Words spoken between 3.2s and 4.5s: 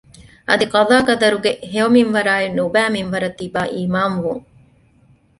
ތިބާ އީމާން ވުން